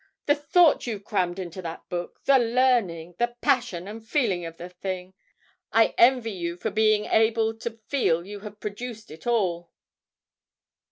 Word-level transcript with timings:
The 0.25 0.33
thought 0.33 0.87
you've 0.87 1.03
crammed 1.05 1.37
into 1.37 1.61
that 1.61 1.87
book, 1.87 2.23
the 2.23 2.39
learning, 2.39 3.13
the 3.19 3.35
passion 3.39 3.87
and 3.87 4.03
feeling 4.03 4.47
of 4.47 4.57
the 4.57 4.67
thing! 4.67 5.13
I 5.71 5.93
envy 5.95 6.31
you 6.31 6.57
for 6.57 6.71
being 6.71 7.05
able 7.05 7.53
to 7.59 7.77
feel 7.87 8.25
you 8.25 8.39
have 8.39 8.59
produced 8.59 9.11
it 9.11 9.27
all.' 9.27 9.69